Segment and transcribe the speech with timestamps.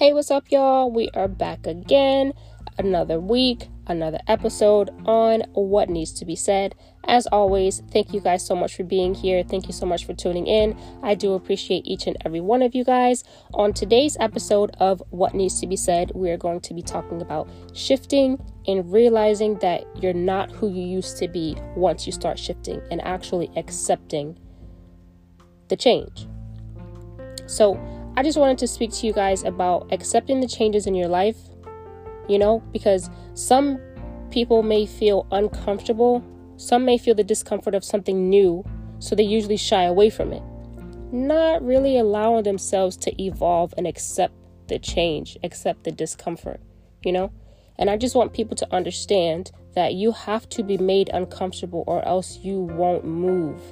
[0.00, 0.90] Hey, what's up, y'all?
[0.90, 2.32] We are back again.
[2.78, 6.74] Another week, another episode on what needs to be said.
[7.04, 9.42] As always, thank you guys so much for being here.
[9.42, 10.74] Thank you so much for tuning in.
[11.02, 13.24] I do appreciate each and every one of you guys.
[13.52, 17.20] On today's episode of What Needs to Be Said, we are going to be talking
[17.20, 22.38] about shifting and realizing that you're not who you used to be once you start
[22.38, 24.38] shifting and actually accepting
[25.68, 26.26] the change.
[27.44, 27.78] So,
[28.20, 31.38] I just wanted to speak to you guys about accepting the changes in your life,
[32.28, 33.80] you know, because some
[34.30, 36.22] people may feel uncomfortable,
[36.58, 38.62] some may feel the discomfort of something new,
[38.98, 40.42] so they usually shy away from it,
[41.10, 44.34] not really allowing themselves to evolve and accept
[44.68, 46.60] the change, accept the discomfort,
[47.02, 47.32] you know.
[47.78, 52.06] And I just want people to understand that you have to be made uncomfortable or
[52.06, 53.62] else you won't move.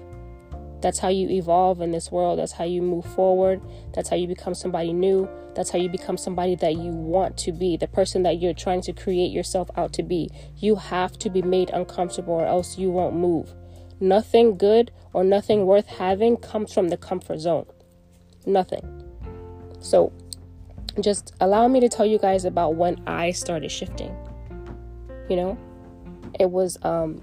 [0.81, 2.39] That's how you evolve in this world.
[2.39, 3.61] That's how you move forward.
[3.95, 5.29] That's how you become somebody new.
[5.55, 8.83] That's how you become somebody that you want to be, the person that you're trying
[8.83, 10.31] to create yourself out to be.
[10.57, 13.53] You have to be made uncomfortable or else you won't move.
[14.01, 17.67] Nothing good or nothing worth having comes from the comfort zone.
[18.47, 19.03] Nothing.
[19.81, 20.13] So,
[21.01, 24.15] just allow me to tell you guys about when I started shifting.
[25.29, 25.59] You know,
[26.39, 27.23] it was um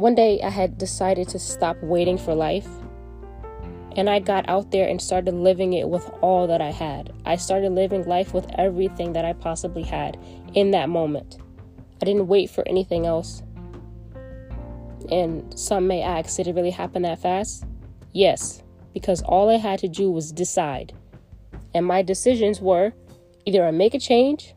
[0.00, 2.66] one day I had decided to stop waiting for life.
[3.96, 7.12] And I got out there and started living it with all that I had.
[7.26, 10.16] I started living life with everything that I possibly had
[10.54, 11.36] in that moment.
[12.00, 13.42] I didn't wait for anything else.
[15.10, 17.64] And some may ask, did it really happen that fast?
[18.12, 18.62] Yes,
[18.94, 20.94] because all I had to do was decide.
[21.74, 22.94] And my decisions were
[23.44, 24.54] either I make a change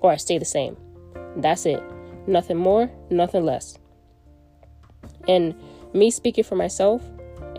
[0.00, 0.76] or I stay the same.
[1.36, 1.82] That's it.
[2.26, 3.76] Nothing more, nothing less.
[5.28, 5.54] And
[5.92, 7.02] me speaking for myself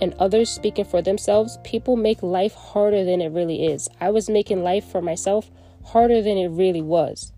[0.02, 3.90] and others speaking for themselves, people make life harder than it really is.
[4.00, 5.50] I was making life for myself
[5.86, 7.32] harder than it really was.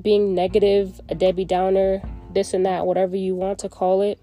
[0.00, 2.02] Being negative, a Debbie Downer,
[2.32, 4.18] this and that, whatever you want to call it,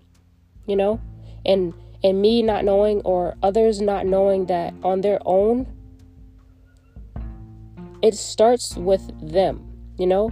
[0.65, 0.99] you know?
[1.45, 1.73] And
[2.03, 5.67] and me not knowing or others not knowing that on their own
[8.01, 10.31] it starts with them, you know?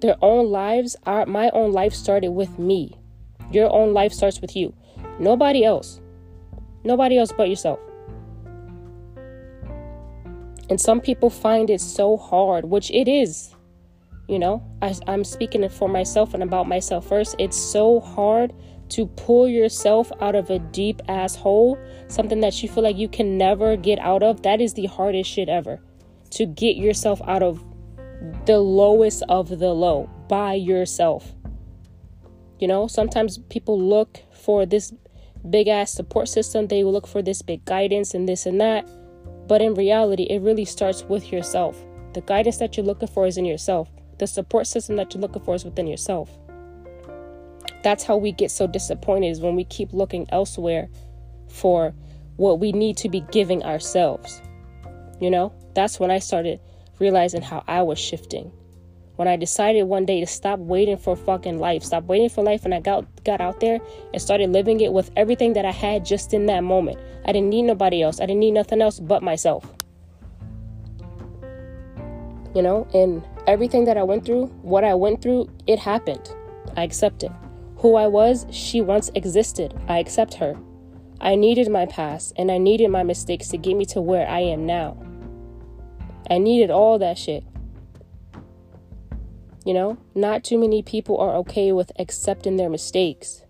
[0.00, 2.98] Their own lives, our my own life started with me.
[3.54, 4.74] Your own life starts with you.
[5.18, 6.00] Nobody else.
[6.82, 7.78] Nobody else but yourself.
[10.68, 13.54] And some people find it so hard, which it is.
[14.28, 17.36] You know, I, I'm speaking for myself and about myself first.
[17.38, 18.52] It's so hard
[18.90, 21.78] to pull yourself out of a deep ass hole,
[22.08, 24.42] something that you feel like you can never get out of.
[24.42, 25.80] That is the hardest shit ever.
[26.30, 27.62] To get yourself out of
[28.46, 31.34] the lowest of the low by yourself.
[32.64, 34.90] You know, sometimes people look for this
[35.50, 38.88] big ass support system, they look for this big guidance and this and that.
[39.46, 41.76] But in reality, it really starts with yourself.
[42.14, 45.42] The guidance that you're looking for is in yourself, the support system that you're looking
[45.42, 46.30] for is within yourself.
[47.82, 50.88] That's how we get so disappointed is when we keep looking elsewhere
[51.50, 51.92] for
[52.36, 54.40] what we need to be giving ourselves.
[55.20, 56.60] You know, that's when I started
[56.98, 58.50] realizing how I was shifting
[59.16, 62.64] when I decided one day to stop waiting for fucking life, stop waiting for life,
[62.64, 63.78] and I got got out there
[64.12, 66.98] and started living it with everything that I had just in that moment.
[67.24, 68.20] I didn't need nobody else.
[68.20, 69.72] I didn't need nothing else but myself.
[72.54, 76.34] You know, and everything that I went through, what I went through, it happened.
[76.76, 77.32] I accept it.
[77.78, 79.74] Who I was, she once existed.
[79.88, 80.54] I accept her.
[81.20, 84.40] I needed my past and I needed my mistakes to get me to where I
[84.40, 84.96] am now.
[86.30, 87.44] I needed all that shit.
[89.64, 93.42] You know, not too many people are okay with accepting their mistakes,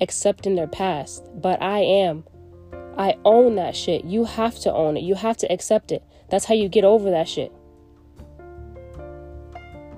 [0.00, 2.24] accepting their past, but I am.
[2.96, 4.04] I own that shit.
[4.04, 5.02] You have to own it.
[5.02, 6.02] You have to accept it.
[6.30, 7.52] That's how you get over that shit.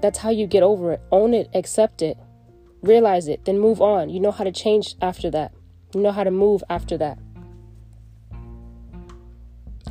[0.00, 1.00] That's how you get over it.
[1.12, 2.18] Own it, accept it,
[2.82, 4.10] realize it, then move on.
[4.10, 5.52] You know how to change after that.
[5.94, 7.18] You know how to move after that.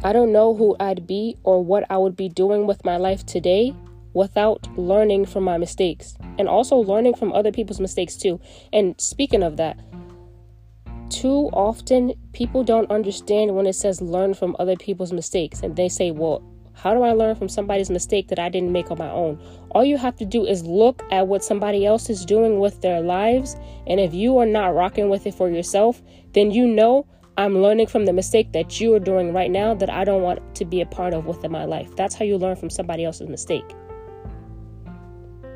[0.03, 3.25] I don't know who I'd be or what I would be doing with my life
[3.25, 3.74] today
[4.15, 8.39] without learning from my mistakes and also learning from other people's mistakes too.
[8.73, 9.77] And speaking of that,
[11.09, 15.89] too often people don't understand when it says learn from other people's mistakes and they
[15.89, 16.41] say, well,
[16.73, 19.39] how do I learn from somebody's mistake that I didn't make on my own?
[19.71, 23.01] All you have to do is look at what somebody else is doing with their
[23.01, 23.56] lives.
[23.88, 26.01] And if you are not rocking with it for yourself,
[26.33, 27.06] then you know
[27.38, 30.56] I'm learning from the mistake that you are doing right now that I don't want
[30.56, 31.94] to be a part of within my life.
[31.95, 33.65] That's how you learn from somebody else's mistake.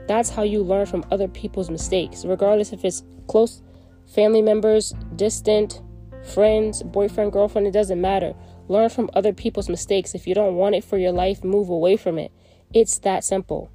[0.09, 3.61] That's how you learn from other people's mistakes, regardless if it's close
[4.07, 5.83] family members, distant,
[6.33, 8.33] friends, boyfriend, girlfriend, it doesn't matter.
[8.67, 10.15] Learn from other people's mistakes.
[10.15, 12.31] If you don't want it for your life, move away from it.
[12.73, 13.69] It's that simple.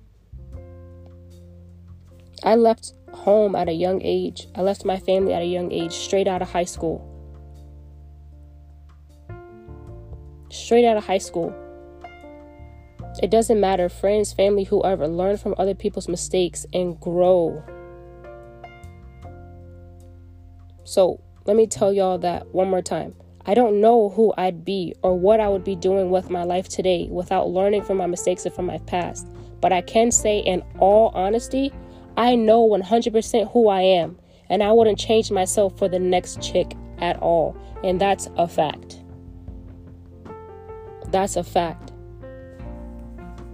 [2.43, 4.49] I left home at a young age.
[4.57, 7.09] I left my family at a young age, straight out of high school.
[10.51, 11.55] Straight out of high school.
[13.23, 17.63] It doesn't matter, friends, family, whoever, learn from other people's mistakes and grow.
[20.85, 23.15] So, let me tell y'all that one more time.
[23.47, 26.69] I don't know who I'd be or what I would be doing with my life
[26.69, 29.29] today without learning from my mistakes and from my past.
[29.61, 31.73] But I can say, in all honesty,
[32.17, 34.19] I know 100% who I am,
[34.49, 37.57] and I wouldn't change myself for the next chick at all.
[37.83, 39.03] And that's a fact.
[41.09, 41.93] That's a fact.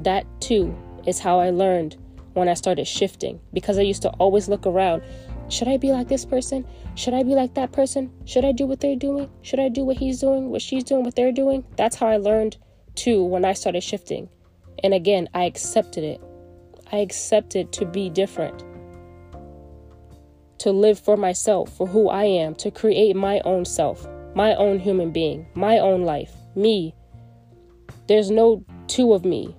[0.00, 0.76] That too
[1.06, 1.96] is how I learned
[2.34, 5.02] when I started shifting because I used to always look around.
[5.48, 6.64] Should I be like this person?
[6.94, 8.12] Should I be like that person?
[8.24, 9.28] Should I do what they're doing?
[9.42, 11.64] Should I do what he's doing, what she's doing, what they're doing?
[11.76, 12.56] That's how I learned
[12.94, 14.28] too when I started shifting.
[14.82, 16.20] And again, I accepted it.
[16.92, 18.64] I accepted to be different,
[20.58, 24.80] to live for myself, for who I am, to create my own self, my own
[24.80, 26.94] human being, my own life, me.
[28.08, 29.54] There's no two of me.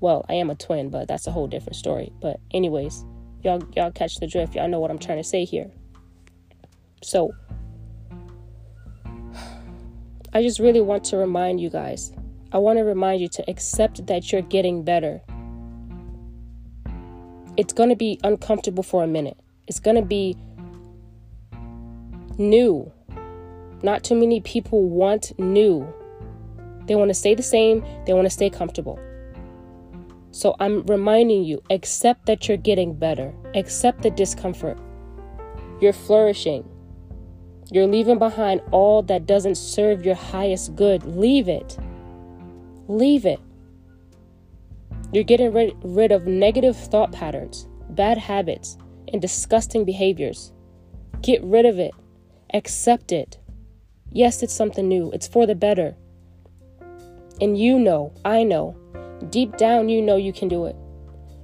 [0.00, 2.12] Well, I am a twin, but that's a whole different story.
[2.20, 3.04] But anyways,
[3.42, 4.54] Y'all y'all catch the drift.
[4.54, 5.70] Y'all know what I'm trying to say here.
[7.02, 7.32] So
[10.32, 12.12] I just really want to remind you guys.
[12.50, 15.20] I want to remind you to accept that you're getting better.
[17.56, 19.36] It's going to be uncomfortable for a minute.
[19.66, 20.36] It's going to be
[22.38, 22.90] new.
[23.82, 25.86] Not too many people want new.
[26.86, 28.98] They want to stay the same, they want to stay comfortable.
[30.38, 34.78] So I'm reminding you accept that you're getting better, accept the discomfort.
[35.80, 36.64] You're flourishing.
[37.72, 41.02] You're leaving behind all that doesn't serve your highest good.
[41.02, 41.76] Leave it.
[42.86, 43.40] Leave it.
[45.12, 48.78] You're getting rid, rid of negative thought patterns, bad habits,
[49.12, 50.52] and disgusting behaviors.
[51.20, 51.94] Get rid of it.
[52.54, 53.40] Accept it.
[54.12, 55.96] Yes, it's something new, it's for the better.
[57.40, 58.76] And you know, I know,
[59.30, 60.76] Deep down, you know you can do it.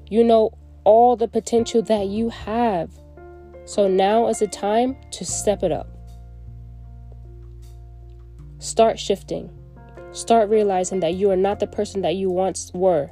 [0.09, 0.53] You know
[0.85, 2.91] all the potential that you have.
[3.65, 5.89] So now is the time to step it up.
[8.59, 9.51] Start shifting.
[10.13, 13.11] Start realizing that you are not the person that you once were.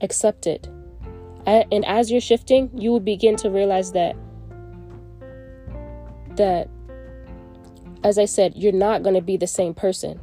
[0.00, 0.68] Accept it.
[1.46, 4.16] And as you're shifting, you will begin to realize that
[6.36, 6.68] that
[8.04, 10.20] as I said, you're not going to be the same person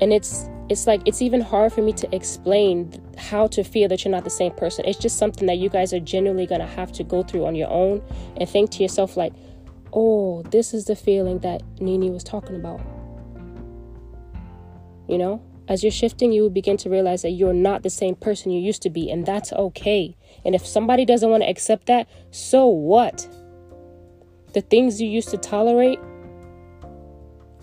[0.00, 4.04] and it's it's like it's even hard for me to explain how to feel that
[4.04, 4.84] you're not the same person.
[4.86, 7.56] It's just something that you guys are genuinely going to have to go through on
[7.56, 8.02] your own
[8.36, 9.32] and think to yourself like
[9.92, 12.80] oh this is the feeling that nini was talking about.
[15.08, 15.42] You know?
[15.66, 18.60] As you're shifting you will begin to realize that you're not the same person you
[18.60, 20.16] used to be and that's okay.
[20.44, 23.28] And if somebody doesn't want to accept that so what?
[24.52, 25.98] The things you used to tolerate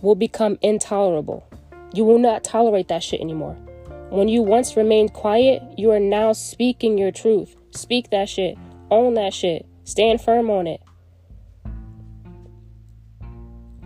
[0.02, 1.48] will become intolerable
[1.94, 3.58] you will not tolerate that shit anymore.
[4.10, 7.56] When you once remained quiet, you are now speaking your truth.
[7.72, 8.58] Speak that shit.
[8.90, 9.66] Own that shit.
[9.84, 10.82] Stand firm on it.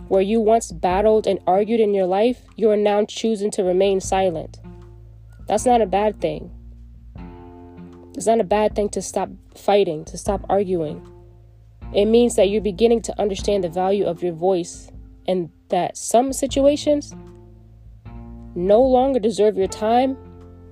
[0.08, 4.00] Where you once battled and argued in your life, you are now choosing to remain
[4.00, 4.60] silent.
[5.48, 6.50] That's not a bad thing.
[8.14, 11.06] It's not a bad thing to stop fighting, to stop arguing.
[11.94, 14.90] It means that you're beginning to understand the value of your voice
[15.26, 17.14] and that some situations
[18.54, 20.16] no longer deserve your time,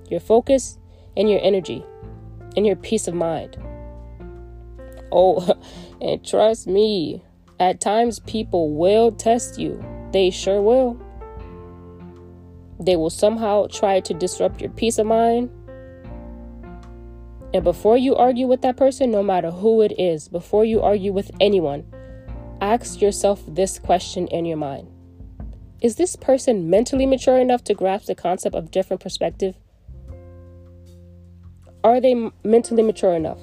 [0.09, 0.77] your focus,
[1.17, 1.83] and your energy,
[2.55, 3.57] and your peace of mind.
[5.11, 5.55] Oh,
[6.01, 7.23] and trust me,
[7.59, 9.83] at times people will test you.
[10.11, 10.99] They sure will.
[12.79, 15.49] They will somehow try to disrupt your peace of mind.
[17.53, 21.11] And before you argue with that person, no matter who it is, before you argue
[21.11, 21.85] with anyone,
[22.61, 24.90] ask yourself this question in your mind
[25.81, 29.55] is this person mentally mature enough to grasp the concept of different perspective?
[31.83, 33.39] Are they mentally mature enough?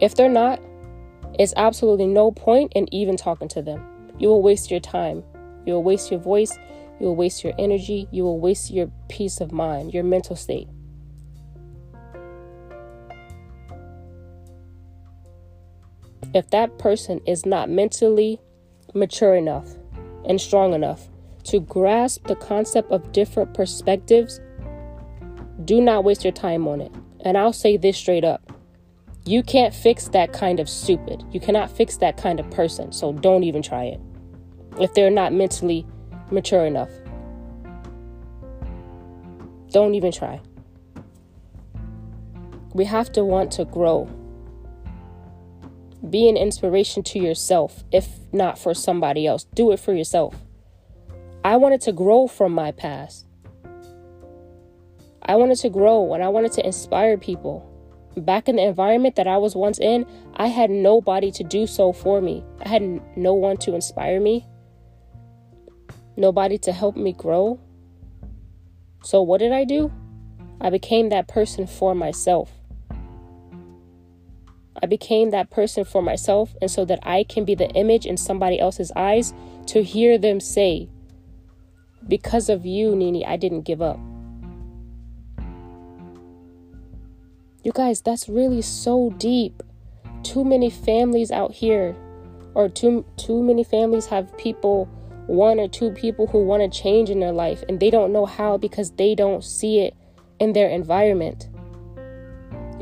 [0.00, 0.60] If they're not,
[1.38, 3.84] it's absolutely no point in even talking to them.
[4.18, 5.22] You will waste your time.
[5.66, 6.58] You will waste your voice.
[6.98, 8.08] You will waste your energy.
[8.10, 10.68] You will waste your peace of mind, your mental state.
[16.32, 18.40] If that person is not mentally
[18.94, 19.68] mature enough
[20.26, 21.08] and strong enough
[21.44, 24.40] to grasp the concept of different perspectives,
[25.64, 26.92] do not waste your time on it.
[27.24, 28.52] And I'll say this straight up
[29.24, 31.24] You can't fix that kind of stupid.
[31.30, 32.92] You cannot fix that kind of person.
[32.92, 34.00] So don't even try it.
[34.80, 35.86] If they're not mentally
[36.30, 36.90] mature enough,
[39.70, 40.40] don't even try.
[42.74, 44.08] We have to want to grow.
[46.08, 49.44] Be an inspiration to yourself, if not for somebody else.
[49.54, 50.34] Do it for yourself.
[51.44, 53.26] I wanted to grow from my past.
[55.22, 57.68] I wanted to grow and I wanted to inspire people.
[58.16, 60.04] Back in the environment that I was once in,
[60.34, 62.44] I had nobody to do so for me.
[62.64, 64.46] I had no one to inspire me,
[66.16, 67.58] nobody to help me grow.
[69.02, 69.90] So, what did I do?
[70.60, 72.50] I became that person for myself.
[74.82, 78.16] I became that person for myself, and so that I can be the image in
[78.16, 79.32] somebody else's eyes
[79.66, 80.88] to hear them say,
[82.08, 84.00] Because of you, Nini, I didn't give up.
[87.62, 89.62] You guys, that's really so deep.
[90.24, 91.94] Too many families out here,
[92.54, 94.86] or too too many families have people,
[95.28, 98.26] one or two people who want to change in their life, and they don't know
[98.26, 99.94] how because they don't see it
[100.40, 101.48] in their environment.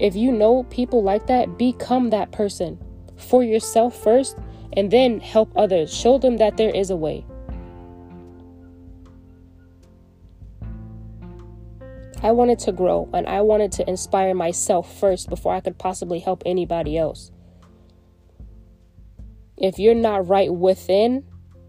[0.01, 2.79] If you know people like that, become that person
[3.17, 4.39] for yourself first,
[4.73, 5.95] and then help others.
[5.95, 7.25] Show them that there is a way.
[12.23, 16.19] I wanted to grow and I wanted to inspire myself first before I could possibly
[16.19, 17.31] help anybody else.
[19.57, 21.25] If you're not right within,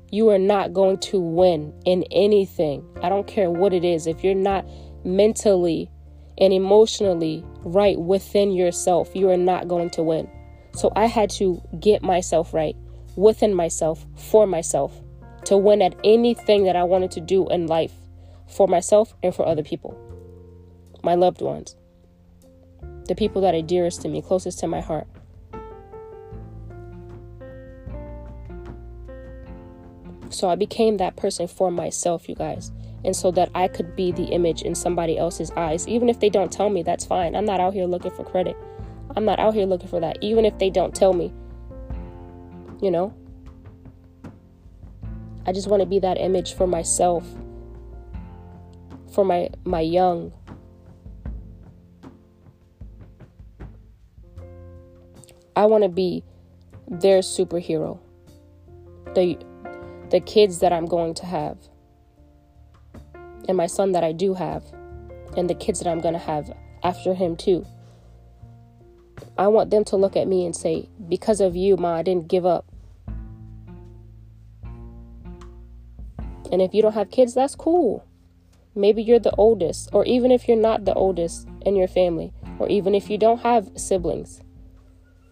[0.10, 2.86] you are not going to win in anything.
[3.02, 4.08] I don't care what it is.
[4.08, 4.66] If you're not
[5.06, 5.90] mentally
[6.38, 10.30] and emotionally right within yourself, you are not going to win.
[10.74, 12.76] So I had to get myself right
[13.16, 15.02] within myself, for myself,
[15.46, 17.94] to win at anything that I wanted to do in life
[18.48, 19.98] for myself and for other people
[21.04, 21.76] my loved ones,
[23.08, 25.08] the people that are dearest to me, closest to my heart.
[30.30, 32.72] So I became that person for myself, you guys.
[33.04, 35.88] And so that I could be the image in somebody else's eyes.
[35.88, 37.36] Even if they don't tell me, that's fine.
[37.36, 38.56] I'm not out here looking for credit.
[39.16, 40.18] I'm not out here looking for that.
[40.22, 41.34] Even if they don't tell me,
[42.82, 43.14] you know?
[45.46, 47.26] I just want to be that image for myself,
[49.12, 50.32] for my, my young,
[55.56, 56.24] I want to be
[56.88, 58.00] their superhero.
[59.16, 59.38] The
[60.10, 61.58] the kids that I'm going to have.
[63.48, 64.64] And my son that I do have
[65.36, 66.52] and the kids that I'm going to have
[66.84, 67.66] after him too.
[69.38, 72.28] I want them to look at me and say, "Because of you, ma, I didn't
[72.28, 72.66] give up."
[76.52, 78.04] And if you don't have kids, that's cool.
[78.76, 82.68] Maybe you're the oldest, or even if you're not the oldest in your family, or
[82.68, 84.42] even if you don't have siblings,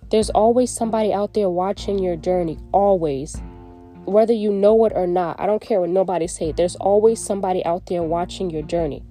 [0.10, 3.42] there's always somebody out there watching your journey, always.
[4.06, 6.52] Whether you know it or not, I don't care what nobody say.
[6.52, 9.04] There's always somebody out there watching your journey.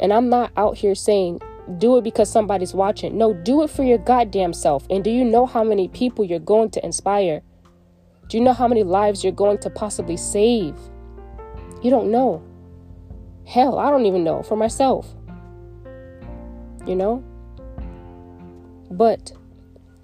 [0.00, 1.40] And I'm not out here saying
[1.78, 3.16] do it because somebody's watching.
[3.16, 4.86] No, do it for your goddamn self.
[4.90, 7.42] And do you know how many people you're going to inspire?
[8.28, 10.76] Do you know how many lives you're going to possibly save?
[11.82, 12.42] You don't know.
[13.46, 15.14] Hell, I don't even know for myself.
[16.86, 17.24] You know?
[18.90, 19.32] But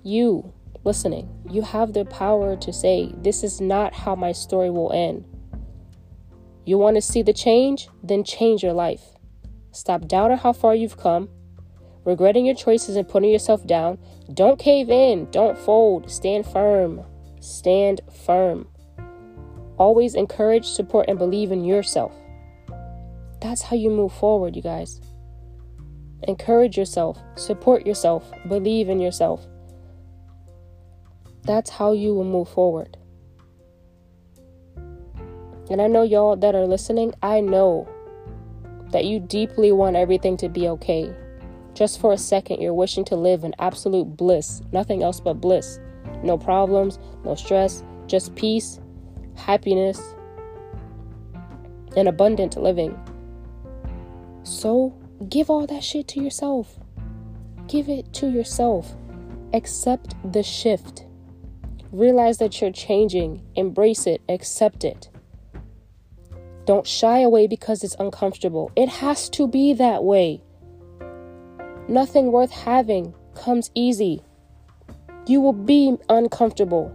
[0.03, 0.53] you
[0.87, 5.27] listening, you have the power to say, This is not how my story will end.
[6.65, 7.89] You want to see the change?
[8.03, 9.03] Then change your life.
[9.73, 11.29] Stop doubting how far you've come,
[12.05, 13.99] regretting your choices and putting yourself down.
[14.33, 17.03] Don't cave in, don't fold, stand firm.
[17.41, 18.67] Stand firm.
[19.77, 22.15] Always encourage, support, and believe in yourself.
[23.43, 25.01] That's how you move forward, you guys.
[26.23, 29.47] Encourage yourself, support yourself, believe in yourself.
[31.47, 32.97] That's how you will move forward.
[35.71, 37.89] And I know y'all that are listening, I know
[38.91, 41.15] that you deeply want everything to be okay.
[41.75, 45.79] Just for a second, you're wishing to live in absolute bliss, nothing else but bliss.
[46.23, 48.81] No problems, no stress, just peace,
[49.37, 50.01] happiness,
[51.97, 52.99] and abundant living.
[54.43, 54.97] So
[55.29, 56.79] give all that shit to yourself.
[57.69, 58.95] Give it to yourself.
[59.53, 61.06] Accept the shift.
[61.97, 65.09] Realize that you're changing, embrace it, accept it.
[66.67, 68.71] Don't shy away because it's uncomfortable.
[68.77, 70.43] It has to be that way.
[71.89, 74.23] Nothing worth having comes easy.
[75.27, 76.95] You will be uncomfortable,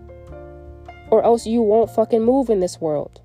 [1.10, 3.22] or else you won't fucking move in this world.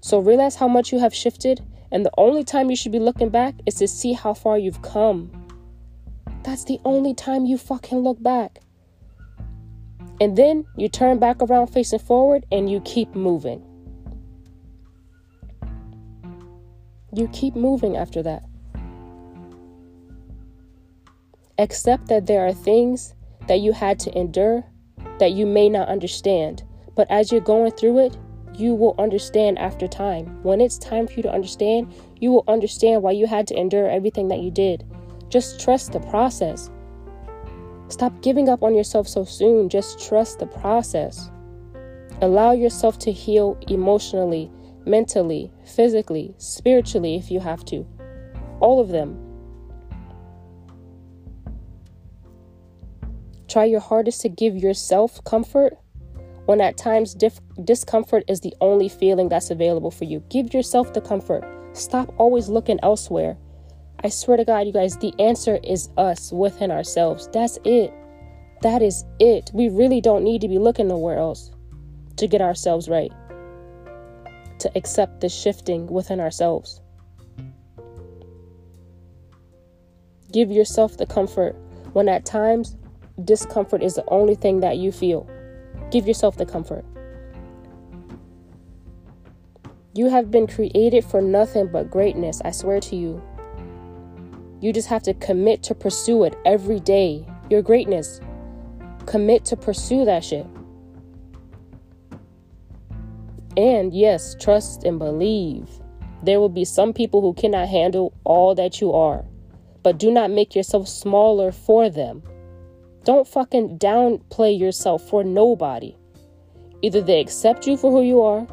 [0.00, 3.28] So realize how much you have shifted, and the only time you should be looking
[3.28, 5.30] back is to see how far you've come.
[6.42, 8.58] That's the only time you fucking look back.
[10.20, 13.64] And then you turn back around facing forward and you keep moving.
[17.12, 18.44] You keep moving after that.
[21.58, 23.14] Accept that there are things
[23.48, 24.64] that you had to endure
[25.18, 26.62] that you may not understand.
[26.94, 28.18] But as you're going through it,
[28.54, 30.42] you will understand after time.
[30.42, 33.88] When it's time for you to understand, you will understand why you had to endure
[33.88, 34.84] everything that you did.
[35.30, 36.70] Just trust the process.
[37.90, 39.68] Stop giving up on yourself so soon.
[39.68, 41.30] Just trust the process.
[42.22, 44.50] Allow yourself to heal emotionally,
[44.86, 47.84] mentally, physically, spiritually if you have to.
[48.60, 49.18] All of them.
[53.48, 55.76] Try your hardest to give yourself comfort
[56.46, 60.22] when at times dif- discomfort is the only feeling that's available for you.
[60.28, 61.44] Give yourself the comfort.
[61.72, 63.36] Stop always looking elsewhere.
[64.02, 67.28] I swear to God, you guys, the answer is us within ourselves.
[67.34, 67.92] That's it.
[68.62, 69.50] That is it.
[69.52, 71.50] We really don't need to be looking nowhere else
[72.16, 73.12] to get ourselves right,
[74.58, 76.80] to accept the shifting within ourselves.
[80.32, 81.54] Give yourself the comfort
[81.92, 82.76] when at times
[83.24, 85.28] discomfort is the only thing that you feel.
[85.90, 86.84] Give yourself the comfort.
[89.92, 93.22] You have been created for nothing but greatness, I swear to you.
[94.60, 97.26] You just have to commit to pursue it every day.
[97.48, 98.20] Your greatness.
[99.06, 100.46] Commit to pursue that shit.
[103.56, 105.68] And yes, trust and believe.
[106.22, 109.24] There will be some people who cannot handle all that you are,
[109.82, 112.22] but do not make yourself smaller for them.
[113.04, 115.96] Don't fucking downplay yourself for nobody.
[116.82, 118.46] Either they accept you for who you are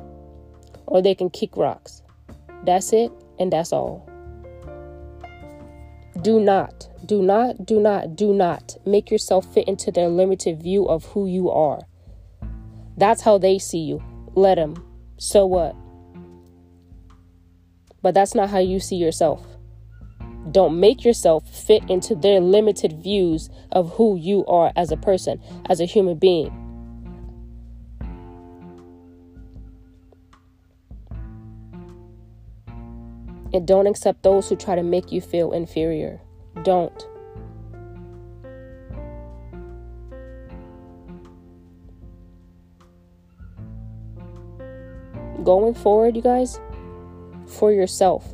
[0.86, 2.02] or they can kick rocks.
[2.64, 4.07] That's it, and that's all.
[6.22, 10.88] Do not, do not, do not, do not make yourself fit into their limited view
[10.88, 11.82] of who you are.
[12.98, 14.02] That's how they see you.
[14.34, 14.84] Let them.
[15.18, 15.76] So what?
[18.02, 19.46] But that's not how you see yourself.
[20.52, 25.42] Don't make yourself fit into their limited views of who you are as a person,
[25.70, 26.67] as a human being.
[33.58, 36.22] And don't accept those who try to make you feel inferior.
[36.62, 37.08] Don't.
[45.44, 46.60] Going forward, you guys,
[47.48, 48.32] for yourself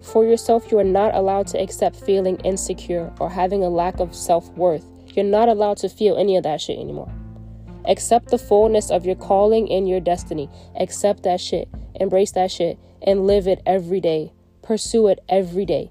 [0.00, 4.14] for yourself, you are not allowed to accept feeling insecure or having a lack of
[4.14, 4.84] self worth.
[5.14, 7.12] You're not allowed to feel any of that shit anymore.
[7.84, 10.48] Accept the fullness of your calling and your destiny.
[10.80, 11.68] Accept that shit.
[11.94, 14.32] Embrace that shit and live it every day.
[14.68, 15.90] Pursue it every day.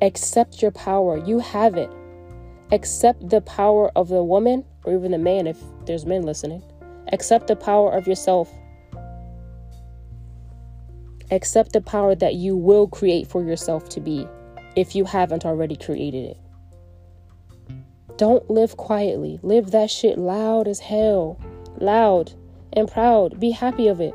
[0.00, 1.18] Accept your power.
[1.18, 1.90] You have it.
[2.70, 6.62] Accept the power of the woman or even the man if there's men listening.
[7.12, 8.50] Accept the power of yourself
[11.30, 14.26] Accept the power that you will create for yourself to be
[14.74, 16.38] if you haven't already created it.
[18.16, 19.38] Don't live quietly.
[19.42, 21.38] Live that shit loud as hell.
[21.78, 22.32] Loud
[22.72, 23.38] and proud.
[23.38, 24.14] Be happy of it.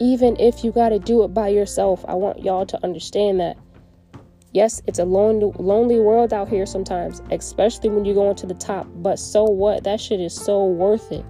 [0.00, 3.58] Even if you got to do it by yourself, I want y'all to understand that.
[4.52, 8.54] Yes, it's a lonely, lonely world out here sometimes, especially when you go into the
[8.54, 8.88] top.
[8.96, 9.84] But so what?
[9.84, 11.24] That shit is so worth it.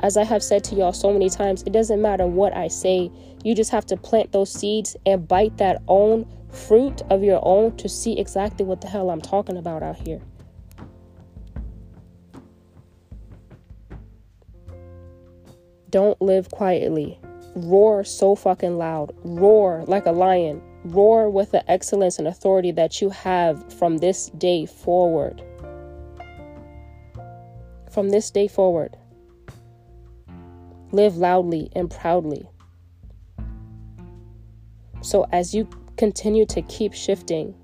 [0.00, 3.12] As I have said to y'all so many times, it doesn't matter what I say.
[3.44, 7.76] You just have to plant those seeds and bite that own fruit of your own
[7.76, 10.20] to see exactly what the hell I'm talking about out here.
[15.90, 17.20] Don't live quietly.
[17.54, 19.14] Roar so fucking loud.
[19.24, 20.60] Roar like a lion.
[20.84, 25.42] Roar with the excellence and authority that you have from this day forward.
[27.90, 28.96] From this day forward.
[30.90, 32.48] Live loudly and proudly.
[35.00, 37.54] So, as you continue to keep shifting,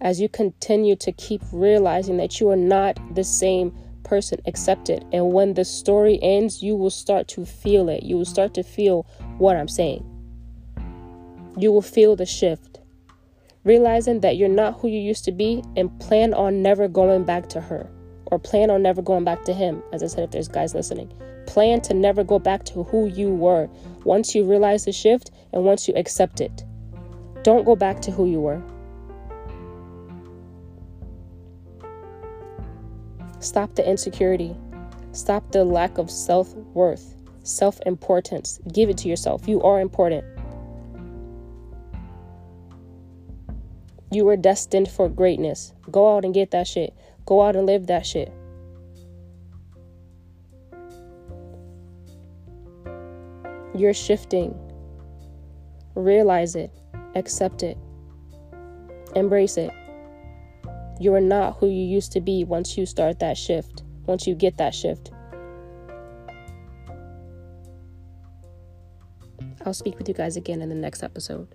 [0.00, 5.04] as you continue to keep realizing that you are not the same person, accept it.
[5.12, 8.02] And when the story ends, you will start to feel it.
[8.02, 9.06] You will start to feel
[9.38, 10.04] what I'm saying.
[11.56, 12.80] You will feel the shift.
[13.64, 17.48] Realizing that you're not who you used to be and plan on never going back
[17.50, 17.88] to her
[18.26, 19.82] or plan on never going back to him.
[19.92, 21.12] As I said, if there's guys listening,
[21.46, 23.68] plan to never go back to who you were
[24.04, 26.64] once you realize the shift and once you accept it.
[27.42, 28.62] Don't go back to who you were.
[33.44, 34.56] Stop the insecurity.
[35.12, 38.58] Stop the lack of self worth, self importance.
[38.72, 39.46] Give it to yourself.
[39.46, 40.24] You are important.
[44.10, 45.74] You were destined for greatness.
[45.90, 46.94] Go out and get that shit.
[47.26, 48.32] Go out and live that shit.
[53.76, 54.58] You're shifting.
[55.94, 56.70] Realize it.
[57.14, 57.76] Accept it.
[59.14, 59.70] Embrace it.
[61.00, 64.34] You are not who you used to be once you start that shift, once you
[64.34, 65.10] get that shift.
[69.66, 71.48] I'll speak with you guys again in the next episode.